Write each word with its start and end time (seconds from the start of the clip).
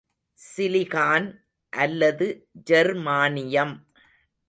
Silicon 0.37 1.27
அல்லது 1.69 2.47
ஜெர்மானியம். 2.53 3.75